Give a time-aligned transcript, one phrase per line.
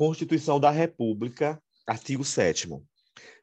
[0.00, 2.70] Constituição da República, artigo 7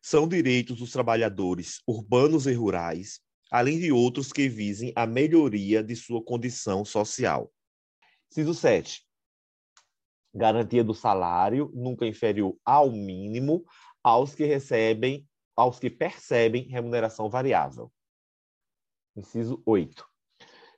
[0.01, 3.19] São direitos dos trabalhadores urbanos e rurais,
[3.51, 7.53] além de outros que visem a melhoria de sua condição social.
[8.31, 9.05] Inciso 7.
[10.33, 13.63] Garantia do salário nunca inferior ao mínimo
[14.03, 17.91] aos que recebem, aos que percebem remuneração variável.
[19.15, 20.03] Inciso 8.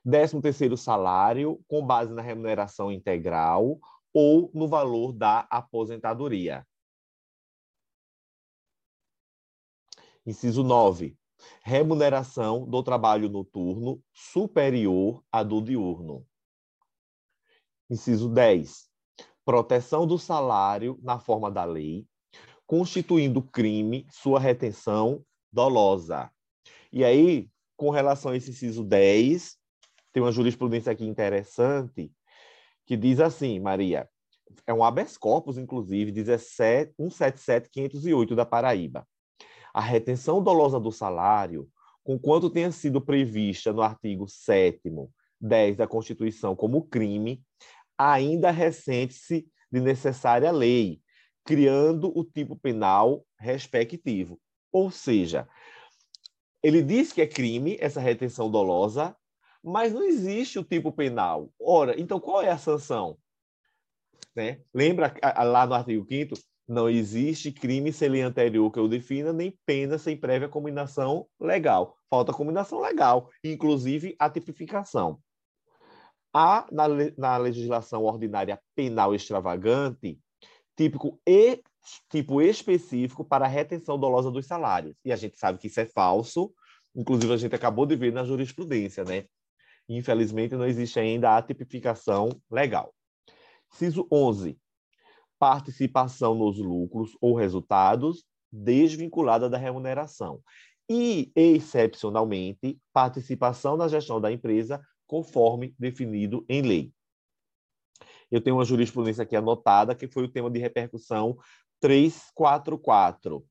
[0.04, 3.80] Décimo terceiro salário com base na remuneração integral
[4.12, 6.66] ou no valor da aposentadoria.
[10.26, 11.16] Inciso 9.
[11.62, 16.26] Remuneração do trabalho noturno superior à do diurno.
[17.88, 18.88] Inciso 10.
[19.44, 22.06] Proteção do salário na forma da lei,
[22.66, 26.30] constituindo crime sua retenção dolosa.
[26.92, 29.58] E aí, com relação a esse inciso 10,
[30.12, 32.12] tem uma jurisprudência aqui interessante
[32.90, 34.08] que diz assim, Maria,
[34.66, 39.06] é um habeas corpus, inclusive, 17, 177508 da Paraíba.
[39.72, 41.68] A retenção dolosa do salário,
[42.02, 44.90] conquanto tenha sido prevista no artigo 7
[45.40, 47.40] 10 da Constituição como crime,
[47.96, 51.00] ainda ressente-se de necessária lei,
[51.44, 54.36] criando o tipo penal respectivo.
[54.72, 55.48] Ou seja,
[56.60, 59.16] ele diz que é crime essa retenção dolosa,
[59.62, 61.50] mas não existe o tipo penal.
[61.60, 63.18] Ora, então qual é a sanção?
[64.34, 64.60] Né?
[64.72, 66.34] Lembra lá no artigo 5
[66.70, 71.96] não existe crime sem lei anterior que eu defina, nem pena sem prévia combinação legal.
[72.08, 75.18] Falta combinação legal, inclusive a tipificação.
[76.32, 76.86] Há na,
[77.18, 80.16] na legislação ordinária penal extravagante
[80.76, 81.60] típico e
[82.08, 84.94] tipo específico para a retenção dolosa dos salários.
[85.04, 86.52] E a gente sabe que isso é falso,
[86.94, 89.24] inclusive a gente acabou de ver na jurisprudência, né?
[89.92, 92.94] Infelizmente, não existe ainda a tipificação legal.
[93.72, 94.56] Ciso 11.
[95.36, 100.40] Participação nos lucros ou resultados desvinculada da remuneração.
[100.88, 106.92] E, excepcionalmente, participação na gestão da empresa conforme definido em lei.
[108.30, 111.36] Eu tenho uma jurisprudência aqui anotada, que foi o tema de repercussão
[111.80, 113.44] 344,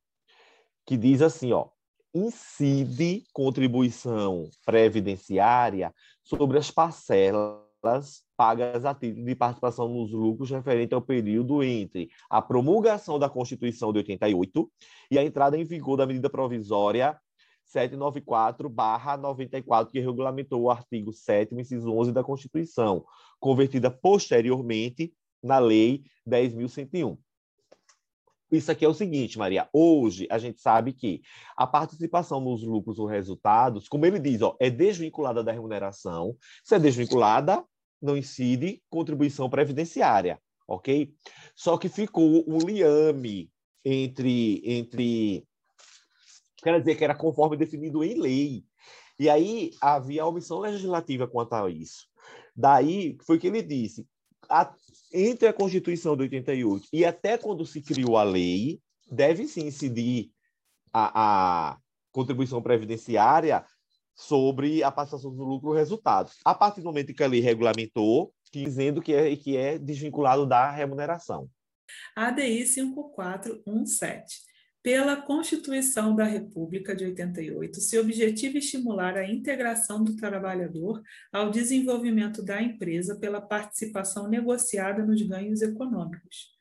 [0.86, 1.70] que diz assim, ó,
[2.14, 5.94] incide contribuição previdenciária
[6.24, 7.60] sobre as parcelas
[8.36, 13.94] pagas a título de participação nos lucros referente ao período entre a promulgação da Constituição
[13.94, 14.70] de 88
[15.12, 17.18] e a entrada em vigor da medida provisória
[17.66, 23.06] 794/94 que regulamentou o artigo 7 inciso 11 da Constituição,
[23.40, 27.18] convertida posteriormente na lei 10.101
[28.52, 29.70] isso aqui é o seguinte, Maria.
[29.72, 31.22] Hoje a gente sabe que
[31.56, 36.36] a participação nos lucros ou resultados, como ele diz, ó, é desvinculada da remuneração.
[36.64, 37.64] Se é desvinculada,
[38.02, 41.14] não incide contribuição previdenciária, ok?
[41.56, 43.52] Só que ficou um liame
[43.84, 45.48] entre entre
[46.62, 48.66] quer dizer que era conforme definido em lei.
[49.18, 52.08] E aí havia omissão legislativa quanto a isso.
[52.56, 54.08] Daí foi que ele disse:
[54.50, 54.74] a,
[55.14, 58.80] entre a Constituição de 88 e até quando se criou a lei,
[59.10, 60.32] deve sim incidir
[60.92, 61.78] a, a
[62.12, 63.64] contribuição previdenciária
[64.16, 66.32] sobre a participação do lucro resultado.
[66.44, 70.70] A partir do momento que a lei regulamentou, dizendo que é, que é desvinculado da
[70.70, 71.50] remuneração.
[72.16, 74.49] ADI 5417
[74.82, 81.04] pela Constituição da República de 88, se objetiva estimular a integração do trabalhador
[81.34, 86.58] ao desenvolvimento da empresa pela participação negociada nos ganhos econômicos.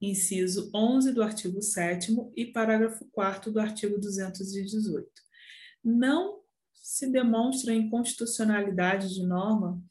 [0.00, 5.06] Inciso 11 do artigo 7 e parágrafo 4 do artigo 218.
[5.84, 6.40] Não
[6.72, 9.82] se demonstra inconstitucionalidade de norma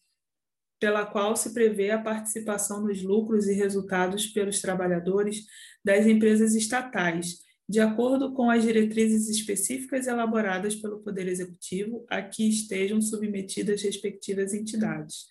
[0.79, 5.45] pela qual se prevê a participação nos lucros e resultados pelos trabalhadores
[5.83, 12.49] das empresas estatais de acordo com as diretrizes específicas elaboradas pelo Poder Executivo a que
[12.49, 15.27] estejam submetidas respectivas entidades.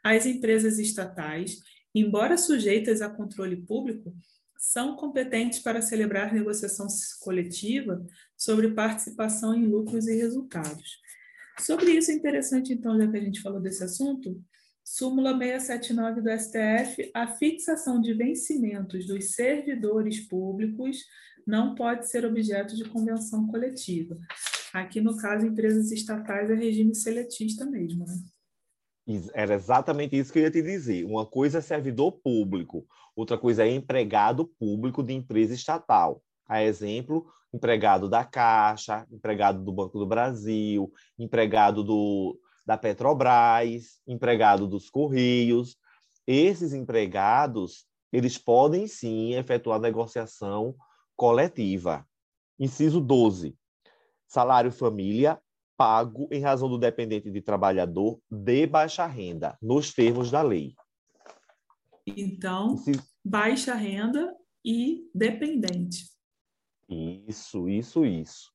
[0.00, 1.58] As empresas estatais,
[1.92, 4.14] embora sujeitas a controle público,
[4.56, 6.86] são competentes para celebrar negociação
[7.20, 11.00] coletiva sobre participação em lucros e resultados.
[11.58, 14.40] Sobre isso é interessante, então, já que a gente falou desse assunto,
[14.84, 21.04] súmula 679 do STF, a fixação de vencimentos dos servidores públicos
[21.46, 24.18] não pode ser objeto de convenção coletiva.
[24.72, 28.14] Aqui, no caso, empresas estatais é regime seletista mesmo, né?
[29.34, 31.04] Era exatamente isso que eu ia te dizer.
[31.04, 32.86] Uma coisa é servidor público,
[33.16, 36.22] outra coisa é empregado público de empresa estatal.
[36.48, 44.66] A exemplo, empregado da Caixa, empregado do Banco do Brasil, empregado do, da Petrobras, empregado
[44.68, 45.76] dos Correios.
[46.26, 50.76] Esses empregados eles podem sim efetuar negociação
[51.22, 52.04] coletiva.
[52.58, 53.56] Inciso 12.
[54.26, 55.40] Salário família
[55.76, 60.74] pago em razão do dependente de trabalhador de baixa renda, nos termos da lei.
[62.04, 63.04] Então, Inciso...
[63.24, 64.34] baixa renda
[64.64, 66.10] e dependente.
[66.88, 68.50] Isso, isso, isso.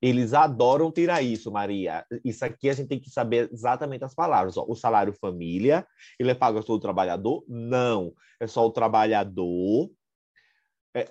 [0.00, 2.06] Eles adoram tirar isso, Maria.
[2.24, 4.56] Isso aqui a gente tem que saber exatamente as palavras.
[4.56, 5.86] o salário família,
[6.18, 7.44] ele é pago a todo trabalhador?
[7.46, 8.14] Não.
[8.40, 9.90] É só o trabalhador.
[10.94, 11.06] É,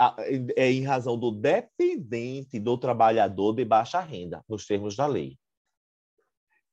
[0.56, 5.38] é em razão do dependente do trabalhador de baixa renda, nos termos da lei.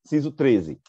[0.05, 0.81] Ciso 13.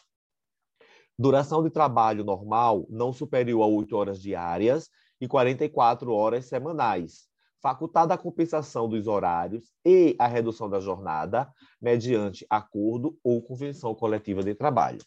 [1.18, 4.88] Duração de trabalho normal não superior a 8 horas diárias
[5.20, 7.30] e 44 horas semanais
[7.60, 14.42] facultada a compensação dos horários e a redução da jornada mediante acordo ou convenção coletiva
[14.42, 15.00] de trabalho.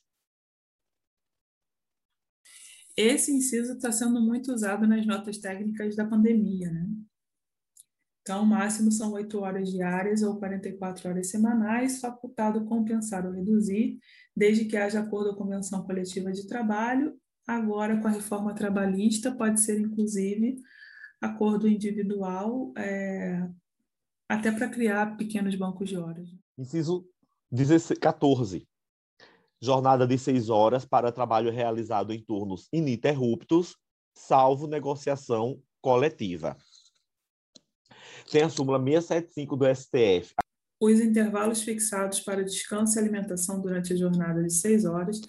[2.95, 6.87] Esse inciso está sendo muito usado nas notas técnicas da pandemia, né?
[8.21, 13.99] Então, o máximo são 8 horas diárias ou 44 horas semanais, facultado compensar ou reduzir,
[14.33, 17.19] desde que haja acordo ou convenção coletiva de trabalho.
[17.45, 20.55] Agora, com a reforma trabalhista, pode ser, inclusive,
[21.19, 23.45] acordo individual, é,
[24.29, 26.29] até para criar pequenos bancos de horas.
[26.57, 27.05] Inciso
[27.95, 28.65] 14.
[29.63, 33.77] Jornada de seis horas para trabalho realizado em turnos ininterruptos,
[34.13, 36.57] salvo negociação coletiva.
[38.29, 40.33] Tem a súmula 675 do STF.
[40.81, 45.21] Os intervalos fixados para descanso e alimentação durante a jornada de seis horas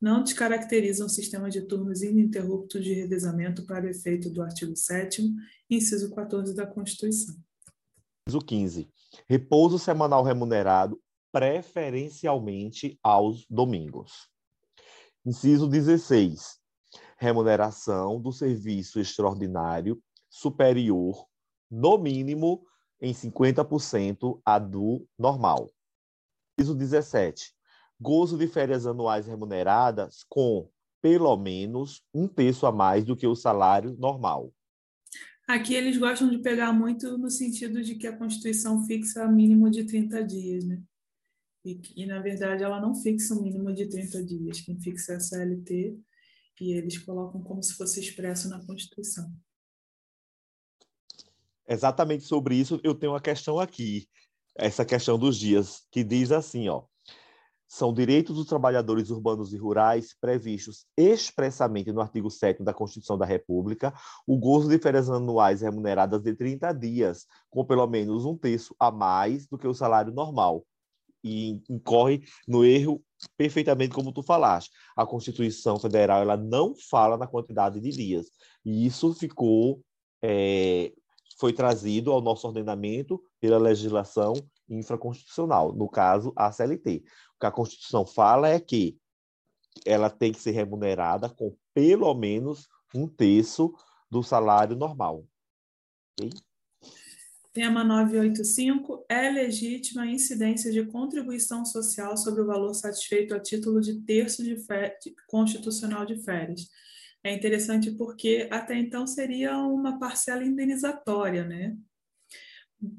[0.00, 5.34] não descaracterizam o sistema de turnos ininterruptos de revezamento para efeito do artigo 7
[5.68, 7.34] inciso 14 da Constituição.
[8.28, 8.88] Inciso 15.
[9.28, 10.96] Repouso semanal remunerado
[11.32, 14.28] preferencialmente aos domingos.
[15.24, 16.58] Inciso 16.
[17.18, 21.26] Remuneração do serviço extraordinário superior,
[21.70, 22.66] no mínimo,
[23.00, 25.70] em 50% a do normal.
[26.58, 27.54] Inciso 17
[28.00, 30.68] gozo de férias anuais remuneradas com
[31.02, 34.52] pelo menos um terço a mais do que o salário normal.
[35.46, 39.84] Aqui eles gostam de pegar muito no sentido de que a Constituição fixa mínimo de
[39.84, 40.80] 30 dias, né?
[41.64, 44.60] E, e na verdade ela não fixa um mínimo de 30 dias.
[44.60, 45.98] Quem fixa é a CLT
[46.60, 49.32] e eles colocam como se fosse expresso na Constituição.
[51.68, 54.08] Exatamente sobre isso eu tenho uma questão aqui,
[54.56, 56.84] essa questão dos dias, que diz assim, ó,
[57.72, 63.24] são direitos dos trabalhadores urbanos e rurais previstos expressamente no artigo 7 da Constituição da
[63.24, 63.94] República,
[64.26, 68.90] o gozo de férias anuais remuneradas de 30 dias, com pelo menos um terço a
[68.90, 70.66] mais do que o salário normal.
[71.22, 73.02] E incorre no erro
[73.36, 74.70] perfeitamente como tu falaste.
[74.96, 78.26] A Constituição Federal ela não fala na quantidade de dias.
[78.64, 79.82] E isso ficou,
[80.22, 80.92] é,
[81.38, 84.32] foi trazido ao nosso ordenamento pela legislação
[84.68, 87.02] infraconstitucional, no caso, a CLT
[87.40, 88.98] que a Constituição fala é que
[89.86, 93.74] ela tem que ser remunerada com pelo menos um terço
[94.10, 95.24] do salário normal.
[96.12, 96.30] Okay?
[97.52, 99.04] Tema 985.
[99.08, 104.44] É legítima a incidência de contribuição social sobre o valor satisfeito a título de terço
[104.44, 104.56] de
[105.26, 106.68] constitucional de férias.
[107.24, 111.76] É interessante porque até então seria uma parcela indenizatória, né?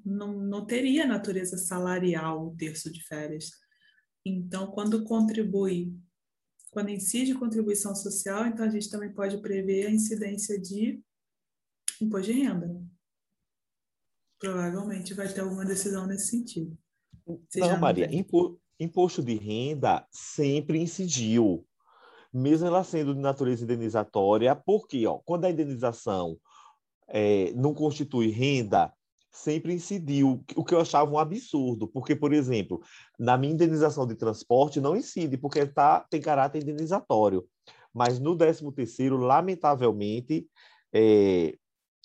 [0.06, 3.52] Não, não teria natureza salarial o terço de férias.
[4.24, 5.96] Então, quando contribui,
[6.70, 11.02] quando incide contribuição social, então a gente também pode prever a incidência de
[12.02, 12.91] imposto de renda.
[14.42, 16.76] Provavelmente vai ter alguma decisão nesse sentido.
[17.56, 21.64] não, Maria, impo imposto de renda sempre incidiu,
[22.34, 26.36] mesmo ela sendo de natureza indenizatória, porque ó, quando a indenização
[27.08, 28.92] é, não constitui renda,
[29.32, 32.82] sempre incidiu, o que eu achava um absurdo, porque, por exemplo,
[33.20, 37.46] na minha indenização de transporte não incide, porque tá, tem caráter indenizatório.
[37.94, 40.48] Mas no 13º, lamentavelmente,
[40.94, 41.56] é,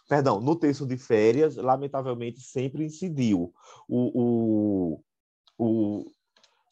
[0.08, 3.52] perdão, no terço de férias, lamentavelmente, sempre incidiu
[3.88, 5.00] o, o,
[5.58, 6.04] o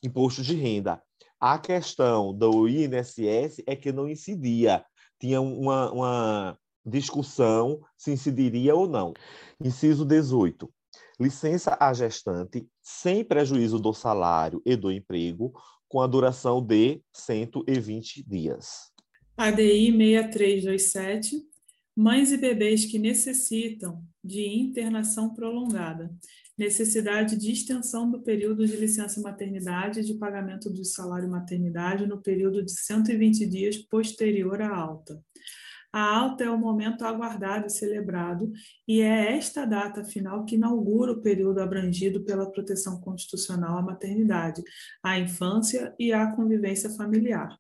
[0.03, 1.03] imposto de renda.
[1.41, 4.85] A questão do INSS é que não incidia.
[5.21, 9.13] Tinha uma, uma discussão se incidiria ou não.
[9.61, 10.73] Inciso 18.
[11.19, 15.53] Licença à gestante sem prejuízo do salário e do emprego,
[15.89, 18.91] com a duração de 120 dias.
[19.37, 21.54] ADI 6327.
[21.97, 26.11] Mães e bebês que necessitam de internação prolongada,
[26.59, 32.21] necessidade de extensão do período de licença maternidade e de pagamento do salário maternidade no
[32.21, 35.23] período de 120 dias posterior à alta
[35.93, 38.51] A alta é o momento aguardado e celebrado,
[38.89, 44.65] e é esta data final que inaugura o período abrangido pela proteção constitucional à maternidade,
[45.01, 47.57] à infância e à convivência familiar.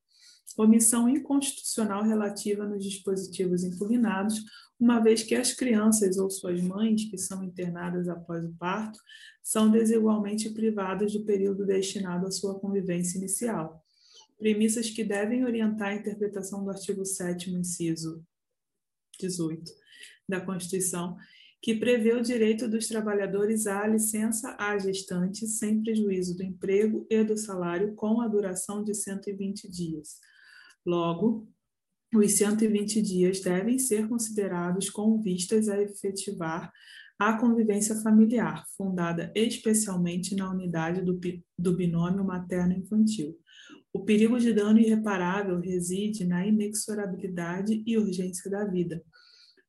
[0.56, 4.42] Omissão inconstitucional relativa nos dispositivos impugnados,
[4.78, 8.98] uma vez que as crianças ou suas mães que são internadas após o parto
[9.42, 13.84] são desigualmente privadas do período destinado à sua convivência inicial
[14.38, 18.22] premissas que devem orientar a interpretação do artigo 7 inciso
[19.18, 19.72] 18
[20.28, 21.16] da Constituição,
[21.62, 27.22] que prevê o direito dos trabalhadores à licença à gestante sem prejuízo do emprego e
[27.24, 30.20] do salário com a duração de 120 dias.
[30.84, 31.48] Logo,
[32.14, 36.70] os 120 dias devem ser considerados com vistas a efetivar
[37.18, 41.18] a convivência familiar, fundada especialmente na unidade do,
[41.58, 43.38] do binômio materno-infantil.
[43.92, 49.02] O perigo de dano irreparável reside na inexorabilidade e urgência da vida.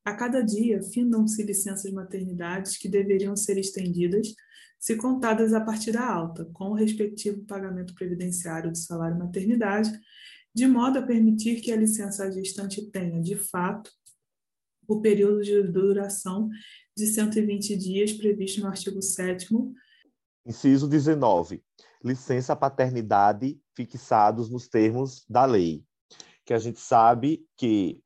[0.04, 4.34] A cada dia, findam-se licenças maternidades que deveriam ser estendidas,
[4.78, 9.90] se contadas a partir da alta, com o respectivo pagamento previdenciário do salário maternidade,
[10.56, 13.90] de modo a permitir que a licença gestante tenha, de fato,
[14.88, 16.48] o período de duração
[16.96, 19.48] de 120 dias previsto no artigo 7
[20.46, 21.62] Inciso 19
[22.02, 25.84] licença paternidade fixados nos termos da lei,
[26.46, 28.00] que a gente sabe que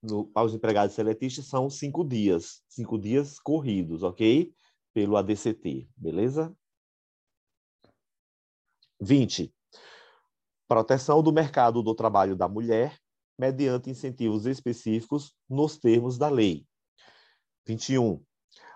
[0.00, 4.54] no, aos empregados seletistas são cinco dias, cinco dias corridos, ok?
[4.94, 6.56] Pelo ADCT, beleza?
[9.00, 9.55] 20.
[10.68, 12.98] Proteção do mercado do trabalho da mulher
[13.38, 16.66] mediante incentivos específicos nos termos da lei.
[17.66, 18.22] 21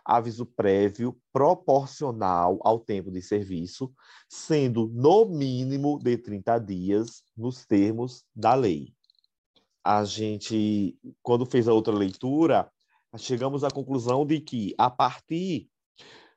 [0.05, 3.93] aviso prévio proporcional ao tempo de serviço,
[4.29, 8.93] sendo no mínimo de 30 dias nos termos da lei.
[9.85, 12.71] A gente, quando fez a outra leitura,
[13.17, 15.69] chegamos à conclusão de que a partir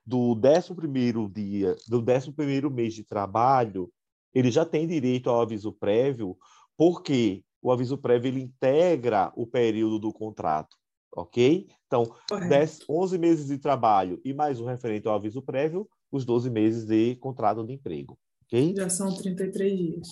[0.06, 3.92] do 11º dia, do 11º mês de trabalho,
[4.34, 6.36] ele já tem direito ao aviso prévio,
[6.76, 10.76] porque o aviso prévio ele integra o período do contrato
[11.16, 11.68] ok?
[11.86, 12.04] Então,
[12.48, 16.84] 10, 11 meses de trabalho e mais um referente ao aviso prévio, os 12 meses
[16.84, 18.74] de contrato de emprego, ok?
[18.76, 20.08] Já são 33 dias.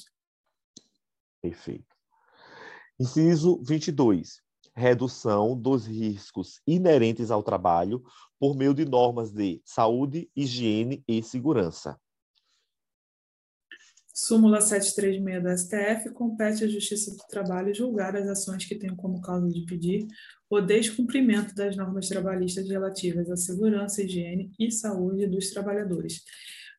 [1.41, 1.97] Perfeito.
[2.99, 4.41] Inciso 22.
[4.75, 8.03] Redução dos riscos inerentes ao trabalho
[8.39, 12.01] por meio de normas de saúde, higiene e segurança.
[14.15, 19.23] Súmula 736 da STF compete à Justiça do Trabalho julgar as ações que tenham como
[19.23, 20.07] causa de pedir
[20.51, 26.23] o descumprimento das normas trabalhistas relativas à segurança, higiene e saúde dos trabalhadores,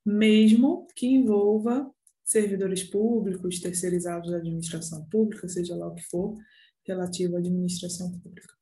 [0.05, 1.91] mesmo que envolva
[2.23, 6.37] servidores públicos, terceirizados da administração pública, seja lá o que for,
[6.85, 8.53] relativo à administração pública.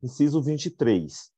[0.00, 1.36] Inciso 23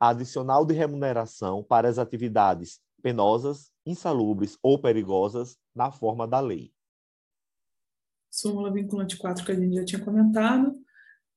[0.00, 6.72] adicional de remuneração para as atividades penosas, insalubres ou perigosas na forma da lei.
[8.30, 10.74] Súmula vinculante 4 que a gente já tinha comentado.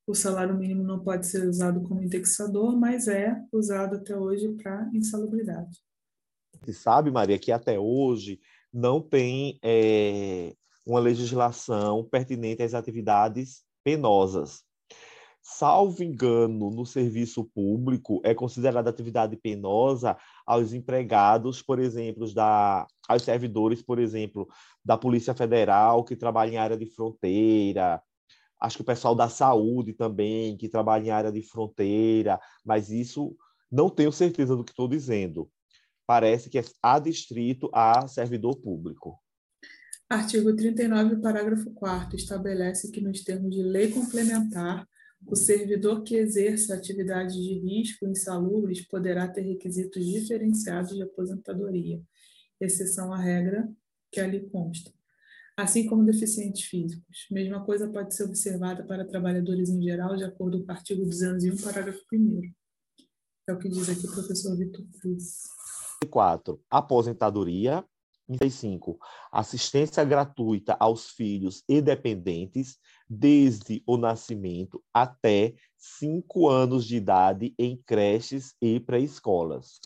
[0.06, 4.88] O salário mínimo não pode ser usado como indexador, mas é usado até hoje para
[4.92, 5.78] insalubridade.
[6.60, 8.40] Você sabe, Maria, que até hoje
[8.72, 10.54] não tem é,
[10.86, 14.62] uma legislação pertinente às atividades penosas
[15.46, 23.22] salvo engano, no serviço público, é considerada atividade penosa aos empregados, por exemplo, da, aos
[23.22, 24.48] servidores, por exemplo,
[24.82, 28.02] da Polícia Federal, que trabalha em área de fronteira,
[28.58, 33.36] acho que o pessoal da saúde também, que trabalha em área de fronteira, mas isso
[33.70, 35.50] não tenho certeza do que estou dizendo.
[36.06, 39.18] Parece que é adstrito a servidor público.
[40.08, 44.86] Artigo 39, parágrafo 4 estabelece que, nos termos de lei complementar,
[45.26, 52.02] o servidor que exerça atividades de risco insalubres poderá ter requisitos diferenciados de aposentadoria,
[52.60, 53.68] exceção à regra
[54.12, 54.92] que ali consta,
[55.56, 57.26] assim como deficientes físicos.
[57.30, 61.56] Mesma coisa pode ser observada para trabalhadores em geral, de acordo com o artigo 201,
[61.56, 62.40] parágrafo 1.
[63.48, 65.42] É o que diz aqui o professor Vitor Cruz.
[66.10, 66.62] 4.
[66.70, 67.84] Aposentadoria
[68.26, 68.98] 35.
[69.30, 72.78] Assistência gratuita aos filhos e dependentes
[73.14, 79.80] desde o nascimento até 5 anos de idade em creches e pré-escolas.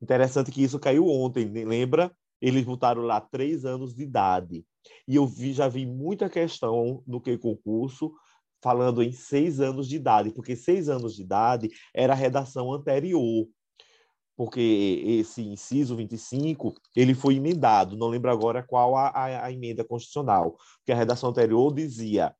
[0.00, 1.64] Interessante que isso caiu ontem, né?
[1.64, 2.10] lembra?
[2.40, 4.64] Eles votaram lá três anos de idade.
[5.06, 8.12] E eu vi, já vi muita questão no que concurso
[8.60, 13.48] falando em seis anos de idade, porque seis anos de idade era a redação anterior.
[14.36, 19.84] porque esse inciso 25 ele foi emendado, não lembro agora qual a, a, a emenda
[19.84, 22.34] constitucional, porque a redação anterior dizia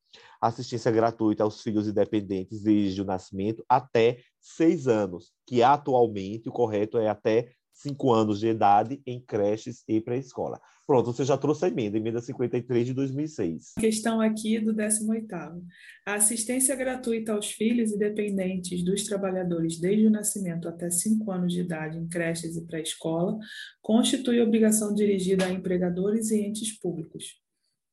[0.48, 6.98] assistência gratuita aos filhos independentes desde o nascimento até seis anos, que atualmente o correto
[6.98, 10.60] é até cinco anos de idade em creches e pré-escola.
[10.86, 13.72] Pronto, você já trouxe a emenda, emenda 53 de 2006.
[13.78, 15.62] Questão aqui do 18º.
[16.06, 21.52] A assistência gratuita aos filhos e dependentes dos trabalhadores desde o nascimento até 5 anos
[21.52, 23.38] de idade em creches e pré-escola
[23.80, 27.41] constitui obrigação dirigida a empregadores e entes públicos,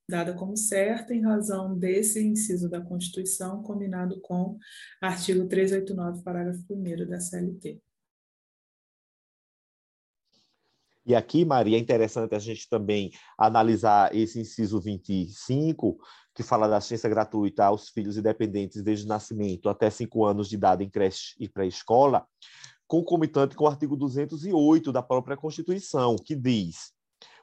[0.10, 4.58] dada como certa em razão desse inciso da Constituição, combinado com
[5.00, 7.80] artigo 389, parágrafo 1 da CLT.
[11.06, 15.98] E aqui, Maria, é interessante a gente também analisar esse inciso 25,
[16.36, 20.56] que fala da assistência gratuita aos filhos independentes desde o nascimento até cinco anos de
[20.56, 22.28] idade em creche e pré-escola,
[22.88, 26.94] concomitante com o artigo 208 da própria Constituição, que diz: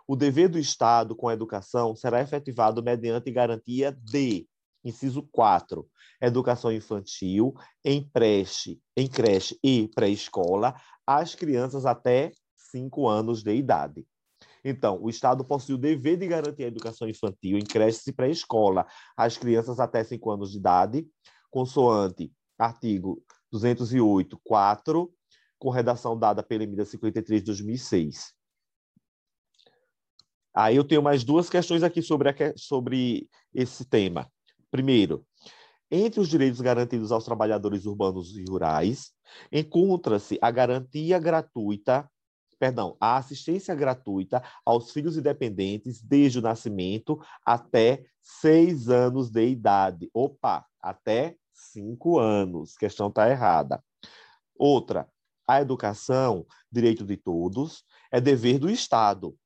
[0.06, 4.46] o dever do Estado com a educação será efetivado mediante garantia de,
[4.84, 5.86] inciso 4,
[6.20, 10.74] educação infantil em creche, em creche e pré-escola
[11.06, 14.06] às crianças até cinco anos de idade.
[14.64, 18.86] Então, o Estado possui o dever de garantir a educação infantil em creches e pré-escola
[19.16, 21.06] às crianças até cinco anos de idade,
[21.50, 23.22] consoante artigo
[23.52, 25.12] 208, 4,
[25.58, 28.34] com redação dada pela emenda 53 de 2006.
[30.56, 34.26] Aí eu tenho mais duas questões aqui sobre, a, sobre esse tema.
[34.70, 35.26] Primeiro,
[35.90, 39.12] entre os direitos garantidos aos trabalhadores urbanos e rurais,
[39.52, 42.10] encontra-se a garantia gratuita
[42.58, 50.08] perdão, a assistência gratuita aos filhos independentes desde o nascimento até seis anos de idade.
[50.14, 52.74] Opa, até cinco anos.
[52.74, 53.84] Questão está errada.
[54.58, 55.06] Outra,
[55.46, 59.36] a educação, direito de todos, é dever do Estado,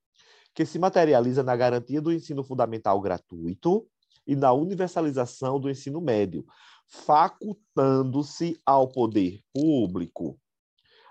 [0.55, 3.87] que se materializa na garantia do ensino fundamental gratuito
[4.27, 6.45] e na universalização do ensino médio,
[6.87, 10.39] facultando-se ao poder público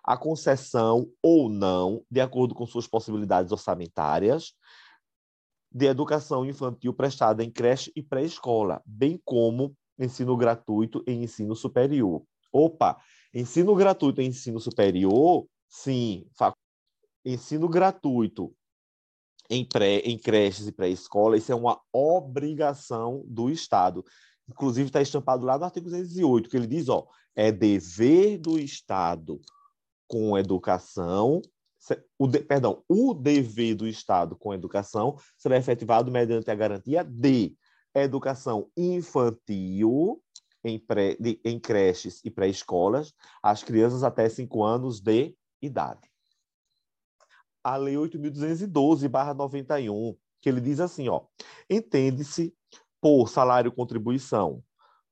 [0.03, 4.53] a concessão ou não, de acordo com suas possibilidades orçamentárias,
[5.71, 12.23] de educação infantil prestada em creche e pré-escola, bem como ensino gratuito e ensino superior.
[12.51, 12.97] Opa,
[13.33, 16.25] ensino gratuito e ensino superior, sim,
[17.23, 18.51] ensino gratuito
[19.49, 24.05] em, pré, em creches e pré-escola, isso é uma obrigação do Estado.
[24.47, 29.39] Inclusive, está estampado lá no artigo 208, que ele diz, ó, é dever do Estado
[30.07, 31.41] com educação,
[32.17, 37.55] o de, perdão, o dever do Estado com educação será efetivado mediante a garantia de
[37.93, 40.21] educação infantil
[40.63, 46.08] em, pré, de, em creches e pré-escolas às crianças até 5 anos de idade.
[47.63, 51.23] A Lei 8.212-91, que ele diz assim, ó,
[51.69, 52.53] entende-se
[53.01, 54.63] por salário contribuição,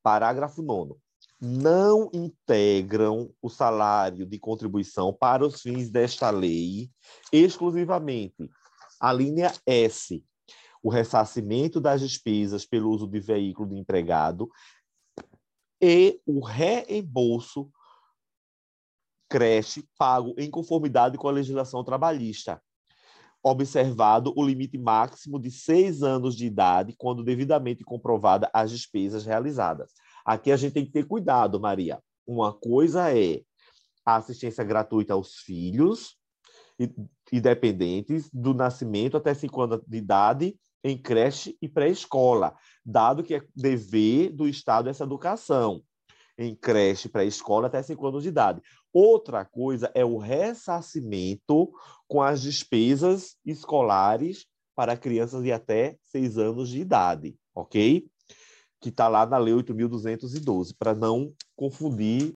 [0.01, 0.95] parágrafo 9
[1.39, 6.89] não integram o salário de contribuição para os fins desta lei
[7.31, 8.49] exclusivamente
[8.99, 10.23] a linha S,
[10.81, 14.49] o ressarcimento das despesas pelo uso de veículo de empregado
[15.79, 17.69] e o reembolso
[19.29, 22.61] creche pago em conformidade com a legislação trabalhista,
[23.43, 29.91] observado o limite máximo de seis anos de idade, quando devidamente comprovada as despesas realizadas.
[30.25, 32.01] Aqui a gente tem que ter cuidado, Maria.
[32.25, 33.41] Uma coisa é
[34.05, 36.17] a assistência gratuita aos filhos
[37.31, 43.41] independentes do nascimento até 5 anos de idade em creche e pré-escola, dado que é
[43.55, 45.81] dever do Estado essa educação
[46.37, 48.61] em creche, pré-escola até 5 anos de idade.
[48.99, 51.71] Outra coisa é o ressarcimento
[52.07, 58.09] com as despesas escolares para crianças de até 6 anos de idade, ok?
[58.81, 62.23] que está lá na Lei 8.212, para não confundir